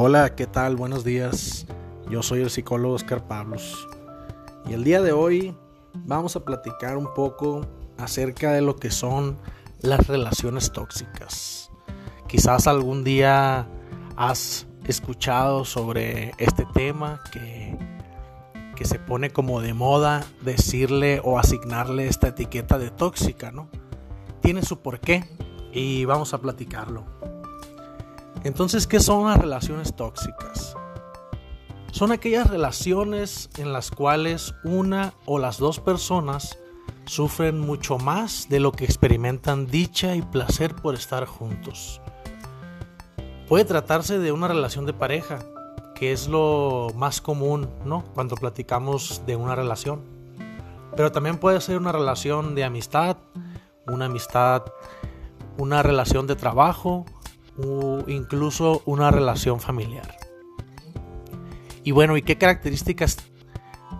[0.00, 0.76] Hola, ¿qué tal?
[0.76, 1.66] Buenos días.
[2.08, 3.88] Yo soy el psicólogo Oscar Pablos.
[4.70, 5.56] Y el día de hoy
[5.92, 7.66] vamos a platicar un poco
[7.96, 9.38] acerca de lo que son
[9.80, 11.72] las relaciones tóxicas.
[12.28, 13.66] Quizás algún día
[14.14, 17.76] has escuchado sobre este tema que,
[18.76, 23.68] que se pone como de moda decirle o asignarle esta etiqueta de tóxica, ¿no?
[24.42, 25.24] Tiene su porqué
[25.72, 27.17] y vamos a platicarlo.
[28.44, 30.76] Entonces, ¿qué son las relaciones tóxicas?
[31.90, 36.58] Son aquellas relaciones en las cuales una o las dos personas
[37.06, 42.00] sufren mucho más de lo que experimentan dicha y placer por estar juntos.
[43.48, 45.38] Puede tratarse de una relación de pareja,
[45.94, 48.04] que es lo más común, ¿no?
[48.14, 50.02] Cuando platicamos de una relación.
[50.94, 53.16] Pero también puede ser una relación de amistad,
[53.86, 54.64] una amistad,
[55.56, 57.06] una relación de trabajo,
[58.06, 60.16] incluso una relación familiar.
[61.82, 63.18] Y bueno, ¿y qué características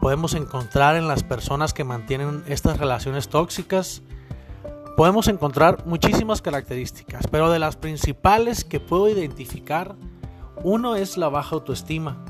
[0.00, 4.02] podemos encontrar en las personas que mantienen estas relaciones tóxicas?
[4.96, 9.96] Podemos encontrar muchísimas características, pero de las principales que puedo identificar,
[10.62, 12.24] uno es la baja autoestima,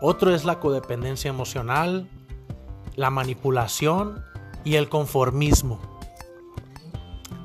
[0.00, 2.08] otro es la codependencia emocional,
[2.94, 4.24] la manipulación
[4.64, 5.80] y el conformismo.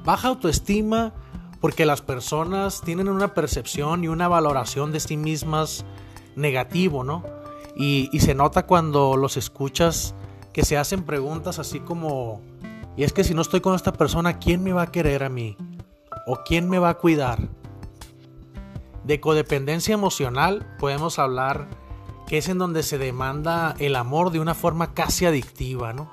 [0.03, 1.14] Baja autoestima
[1.62, 5.86] porque las personas tienen una percepción y una valoración de sí mismas
[6.36, 7.23] negativo, ¿no?
[7.76, 10.16] Y, se nota cuando los escuchas
[10.54, 12.42] que se hacen preguntas así como,
[12.98, 15.30] y es que si no estoy con esta persona, ¿quién me va a querer a
[15.30, 15.56] mí?
[16.26, 17.48] ¿O quién me va a cuidar?
[19.04, 21.67] De codependencia emocional podemos hablar
[22.28, 26.12] que es en donde se demanda el amor de una forma casi adictiva, ¿no?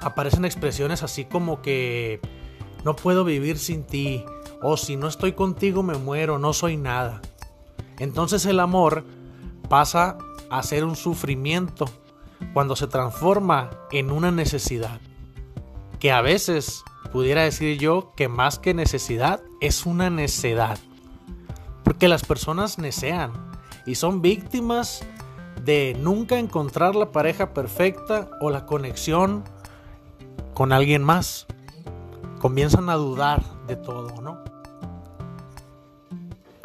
[0.00, 2.20] Aparecen expresiones así como que
[2.84, 4.24] no puedo vivir sin ti,
[4.62, 7.20] o si no estoy contigo me muero, no soy nada.
[7.98, 9.04] Entonces el amor
[9.68, 10.18] pasa
[10.50, 11.86] a ser un sufrimiento
[12.52, 15.00] cuando se transforma en una necesidad.
[15.98, 20.78] Que a veces pudiera decir yo que más que necesidad es una necedad.
[21.84, 23.32] Porque las personas necean
[23.86, 25.04] y son víctimas
[25.64, 29.44] de nunca encontrar la pareja perfecta o la conexión
[30.54, 31.46] con alguien más.
[32.40, 34.51] Comienzan a dudar de todo, ¿no?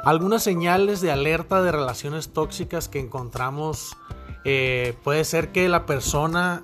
[0.07, 3.97] Algunas señales de alerta de relaciones tóxicas que encontramos
[4.45, 6.63] eh, puede ser que la persona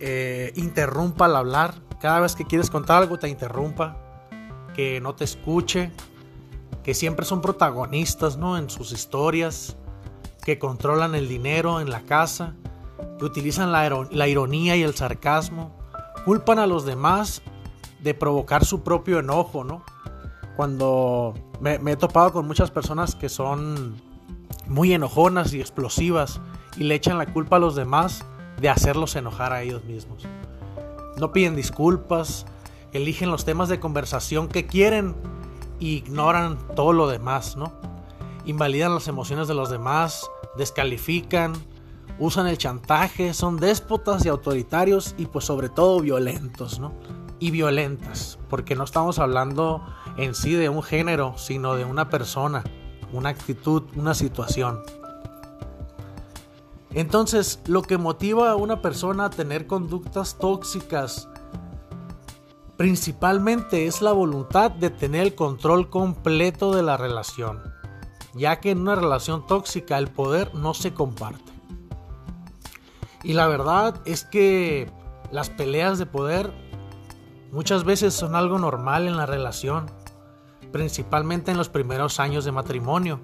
[0.00, 1.74] eh, interrumpa al hablar.
[2.00, 3.98] Cada vez que quieres contar algo te interrumpa,
[4.74, 5.92] que no te escuche,
[6.82, 8.56] que siempre son protagonistas ¿no?
[8.56, 9.76] en sus historias,
[10.42, 12.54] que controlan el dinero en la casa,
[13.18, 15.76] que utilizan la, la ironía y el sarcasmo,
[16.24, 17.42] culpan a los demás
[18.00, 19.84] de provocar su propio enojo, ¿no?
[20.56, 23.96] Cuando me, he topado con muchas personas que son
[24.66, 26.40] muy enojonas y explosivas
[26.76, 28.24] y le echan la culpa a los demás
[28.60, 30.26] de hacerlos enojar a ellos mismos.
[31.18, 32.46] No piden disculpas,
[32.92, 35.14] eligen los temas de conversación que quieren
[35.80, 37.72] e ignoran todo lo demás, ¿no?
[38.44, 41.52] Invalidan las emociones de los demás, descalifican,
[42.18, 46.92] usan el chantaje, son déspotas y autoritarios y pues sobre todo violentos, ¿no?
[47.38, 49.84] Y violentas, porque no estamos hablando
[50.16, 52.64] en sí de un género, sino de una persona,
[53.12, 54.82] una actitud, una situación.
[56.94, 61.28] Entonces, lo que motiva a una persona a tener conductas tóxicas
[62.76, 67.62] principalmente es la voluntad de tener el control completo de la relación,
[68.34, 71.52] ya que en una relación tóxica el poder no se comparte.
[73.22, 74.90] Y la verdad es que
[75.30, 76.52] las peleas de poder
[77.52, 80.01] muchas veces son algo normal en la relación
[80.72, 83.20] principalmente en los primeros años de matrimonio.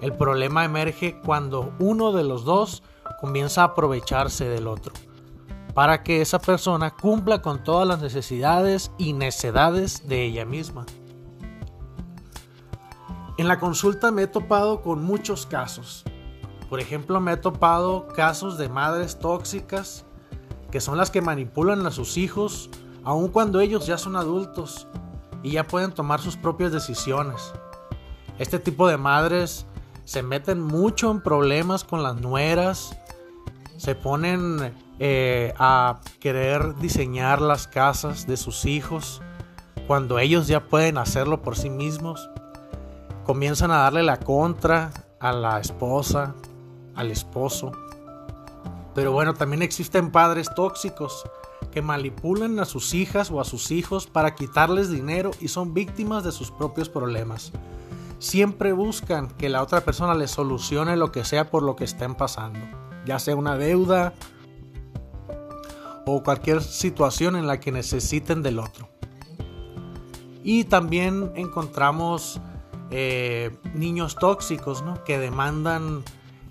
[0.00, 2.82] El problema emerge cuando uno de los dos
[3.20, 4.92] comienza a aprovecharse del otro,
[5.74, 10.86] para que esa persona cumpla con todas las necesidades y necedades de ella misma.
[13.38, 16.04] En la consulta me he topado con muchos casos.
[16.68, 20.04] Por ejemplo, me he topado casos de madres tóxicas
[20.70, 22.70] que son las que manipulan a sus hijos
[23.04, 24.88] aun cuando ellos ya son adultos
[25.42, 27.52] y ya pueden tomar sus propias decisiones.
[28.38, 29.66] Este tipo de madres
[30.04, 32.96] se meten mucho en problemas con las nueras,
[33.76, 39.20] se ponen eh, a querer diseñar las casas de sus hijos
[39.86, 42.30] cuando ellos ya pueden hacerlo por sí mismos.
[43.24, 44.90] Comienzan a darle la contra
[45.20, 46.34] a la esposa,
[46.94, 47.72] al esposo.
[48.94, 51.24] Pero bueno, también existen padres tóxicos
[51.70, 56.24] que manipulan a sus hijas o a sus hijos para quitarles dinero y son víctimas
[56.24, 57.52] de sus propios problemas.
[58.18, 62.14] siempre buscan que la otra persona les solucione lo que sea por lo que estén
[62.14, 62.60] pasando,
[63.04, 64.14] ya sea una deuda
[66.06, 68.88] o cualquier situación en la que necesiten del otro.
[70.44, 72.40] Y también encontramos
[72.90, 75.02] eh, niños tóxicos ¿no?
[75.04, 76.02] que demandan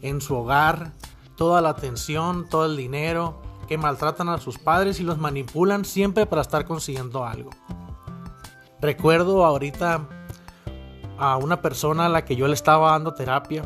[0.02, 0.92] en su hogar
[1.36, 3.42] toda la atención, todo el dinero,
[3.78, 7.52] maltratan a sus padres y los manipulan siempre para estar consiguiendo algo.
[8.82, 10.08] Recuerdo ahorita
[11.18, 13.64] a una persona a la que yo le estaba dando terapia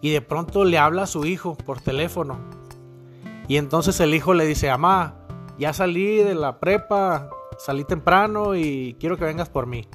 [0.00, 2.38] y de pronto le habla a su hijo por teléfono.
[3.46, 5.14] Y entonces el hijo le dice, mamá,
[5.58, 9.88] ya salí de la prepa, salí temprano y quiero que vengas por mí.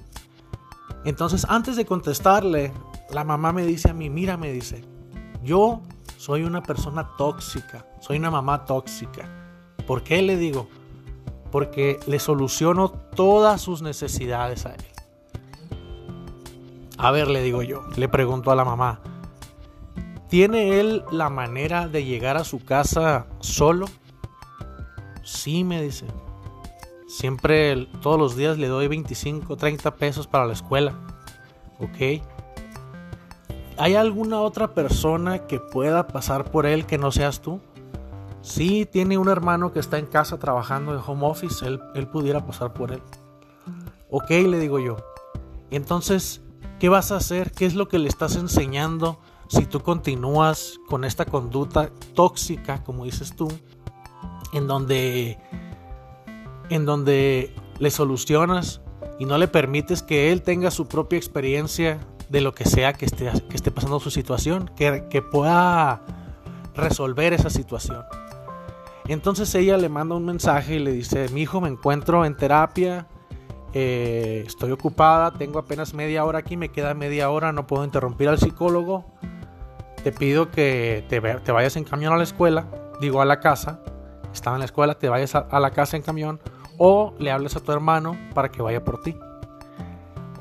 [1.05, 2.71] Entonces antes de contestarle,
[3.11, 4.83] la mamá me dice a mí, mira, me dice,
[5.43, 5.81] yo
[6.23, 9.27] soy una persona tóxica, soy una mamá tóxica.
[9.85, 10.69] ¿Por qué le digo?
[11.51, 14.85] Porque le soluciono todas sus necesidades a él.
[16.97, 19.01] A ver, le digo yo, le pregunto a la mamá,
[20.29, 23.87] ¿tiene él la manera de llegar a su casa solo?
[25.25, 26.05] Sí, me dice.
[27.05, 30.93] Siempre, todos los días le doy 25, 30 pesos para la escuela.
[31.79, 32.23] ¿Ok?
[33.77, 37.59] ¿Hay alguna otra persona que pueda pasar por él que no seas tú?
[38.41, 42.45] Sí, tiene un hermano que está en casa trabajando en home office, él, él pudiera
[42.45, 43.01] pasar por él.
[44.09, 44.97] Ok, le digo yo.
[45.71, 46.41] Entonces,
[46.79, 47.51] ¿qué vas a hacer?
[47.51, 49.17] ¿Qué es lo que le estás enseñando
[49.47, 53.47] si tú continúas con esta conducta tóxica, como dices tú,
[54.51, 55.39] en donde,
[56.69, 58.81] en donde le solucionas
[59.19, 61.99] y no le permites que él tenga su propia experiencia
[62.33, 66.01] de lo que sea que esté, que esté pasando su situación, que, que pueda
[66.75, 68.03] resolver esa situación.
[69.07, 73.05] Entonces ella le manda un mensaje y le dice, mi hijo me encuentro en terapia,
[73.73, 78.29] eh, estoy ocupada, tengo apenas media hora aquí, me queda media hora, no puedo interrumpir
[78.29, 79.05] al psicólogo,
[80.03, 82.65] te pido que te, te vayas en camión a la escuela,
[82.99, 83.79] digo a la casa,
[84.33, 86.39] estaba en la escuela, te vayas a, a la casa en camión
[86.79, 89.15] o le hables a tu hermano para que vaya por ti.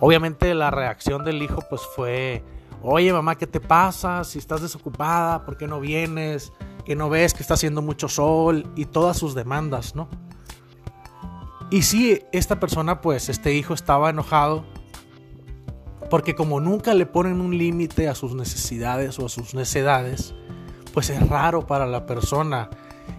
[0.04, 2.43] Obviamente la reacción del hijo pues fue,
[2.82, 4.25] oye mamá, ¿qué te pasa?
[4.25, 6.52] Si estás desocupada, ¿por qué no vienes?
[6.84, 10.08] Que no ves que está haciendo mucho sol y todas sus demandas, ¿no?
[11.70, 14.64] Y sí, esta persona pues, este hijo estaba enojado
[16.10, 20.34] porque como nunca le ponen un límite a sus necesidades o a sus necedades,
[20.93, 22.70] pues es raro para la persona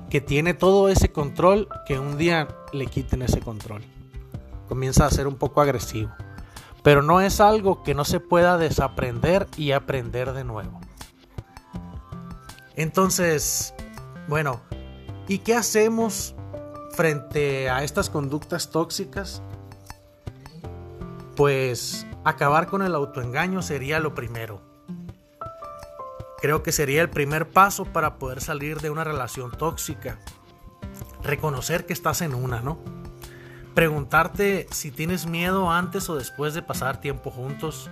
[0.09, 3.83] que tiene todo ese control que un día le quiten ese control.
[4.67, 6.11] Comienza a ser un poco agresivo.
[6.83, 10.81] Pero no es algo que no se pueda desaprender y aprender de nuevo.
[12.75, 13.73] Entonces,
[14.27, 14.61] bueno,
[15.27, 16.35] ¿y qué hacemos
[16.91, 19.41] frente a estas conductas tóxicas?
[21.35, 24.61] Pues acabar con el autoengaño sería lo primero.
[26.41, 30.19] Creo que sería el primer paso para poder salir de una relación tóxica.
[31.23, 32.79] Reconocer que estás en una, ¿no?
[33.73, 37.89] Preguntarte si tienes miedo antes o después de pasar tiempo juntos,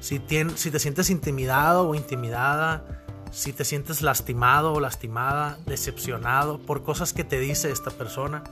[0.00, 2.84] si, te sientes intimidado o intimidada,
[3.30, 8.42] si te sientes lastimado o lastimada, decepcionado por cosas que te dice esta persona.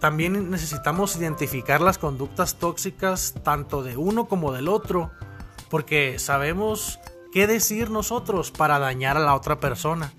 [0.00, 5.10] También necesitamos identificar las conductas tóxicas tanto de uno como del otro,
[5.70, 6.98] porque sabemos
[7.32, 10.12] qué decir nosotros para dañar a la otra persona.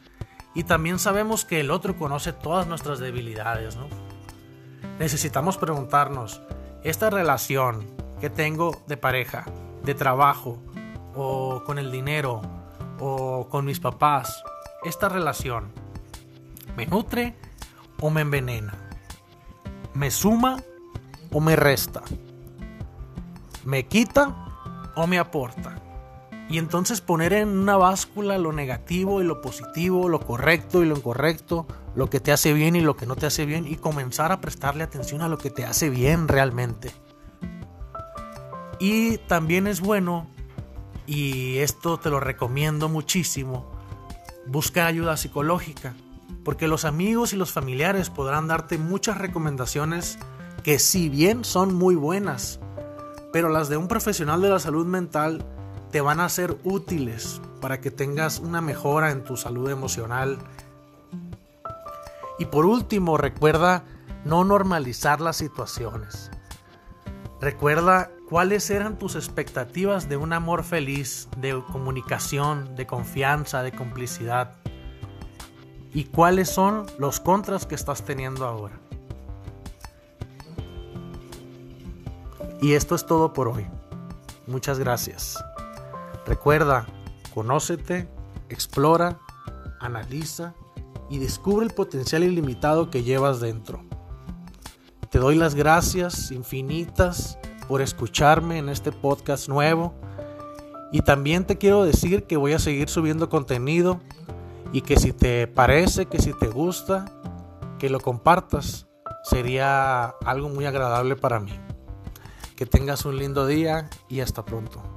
[0.55, 4.04] Y también sabemos que el otro conoce todas nuestras debilidades, ¿no?
[4.99, 6.41] Necesitamos preguntarnos,
[6.83, 7.85] esta relación
[8.21, 9.45] que tengo de pareja,
[9.83, 10.59] de trabajo,
[11.15, 12.41] o con el dinero,
[12.99, 14.43] o con mis papás,
[14.83, 15.71] esta relación,
[16.75, 17.35] ¿me nutre
[17.99, 18.73] o me envenena?
[19.93, 20.57] ¿Me suma
[21.31, 22.01] o me resta?
[23.63, 25.81] ¿Me quita o me aporta?
[26.49, 30.95] Y entonces poner en una báscula lo negativo y lo positivo, lo correcto y lo
[30.95, 34.31] incorrecto, lo que te hace bien y lo que no te hace bien y comenzar
[34.31, 36.91] a prestarle atención a lo que te hace bien realmente.
[38.79, 40.27] Y también es bueno,
[41.07, 43.71] y esto te lo recomiendo muchísimo,
[44.45, 45.93] buscar ayuda psicológica,
[46.43, 50.19] porque los amigos y los familiares podrán darte muchas recomendaciones
[50.63, 52.59] que si bien son muy buenas,
[53.31, 55.45] pero las de un profesional de la salud mental
[55.91, 60.37] te van a ser útiles para que tengas una mejora en tu salud emocional.
[62.37, 63.83] Y por último, recuerda
[64.25, 66.31] no normalizar las situaciones.
[67.39, 74.55] Recuerda cuáles eran tus expectativas de un amor feliz, de comunicación, de confianza, de complicidad.
[75.93, 78.79] Y cuáles son los contras que estás teniendo ahora.
[82.61, 83.67] Y esto es todo por hoy.
[84.47, 85.37] muchas gracias.
[86.25, 86.87] Recuerda,
[87.33, 88.07] conócete,
[88.49, 89.19] explora,
[89.79, 90.55] analiza
[91.09, 93.83] y descubre el potencial ilimitado que llevas dentro.
[95.09, 99.93] Te doy las gracias infinitas por escucharme en este podcast nuevo.
[100.91, 104.00] Y también te quiero decir que voy a seguir subiendo contenido
[104.71, 107.05] y que si te parece, que si te gusta,
[107.79, 108.88] que lo compartas.
[109.24, 111.53] Sería algo muy agradable para mí.
[112.55, 114.94] Que tengas un lindo día y hasta pronto.